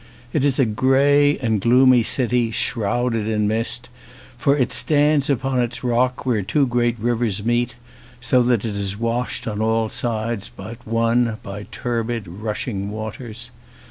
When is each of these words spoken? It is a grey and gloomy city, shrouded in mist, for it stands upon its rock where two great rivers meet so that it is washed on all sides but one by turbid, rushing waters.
It 0.33 0.43
is 0.43 0.57
a 0.57 0.65
grey 0.65 1.37
and 1.37 1.61
gloomy 1.61 2.01
city, 2.01 2.49
shrouded 2.49 3.27
in 3.27 3.47
mist, 3.47 3.87
for 4.35 4.57
it 4.57 4.73
stands 4.73 5.29
upon 5.29 5.59
its 5.59 5.83
rock 5.83 6.25
where 6.25 6.41
two 6.41 6.65
great 6.65 6.97
rivers 6.97 7.45
meet 7.45 7.75
so 8.19 8.41
that 8.41 8.65
it 8.65 8.75
is 8.75 8.97
washed 8.97 9.47
on 9.47 9.61
all 9.61 9.89
sides 9.89 10.49
but 10.49 10.87
one 10.87 11.37
by 11.43 11.67
turbid, 11.71 12.27
rushing 12.27 12.89
waters. 12.89 13.51